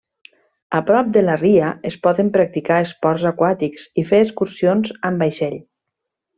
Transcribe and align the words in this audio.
A 0.77 0.79
prop 0.87 1.11
de 1.17 1.21
la 1.25 1.35
ria, 1.41 1.67
es 1.89 1.97
poden 2.07 2.33
practicar 2.39 2.79
esports 2.87 3.29
aquàtics 3.33 3.87
i 4.05 4.09
fer 4.15 4.25
excursions 4.29 4.99
amb 5.11 5.27
vaixell. 5.27 5.65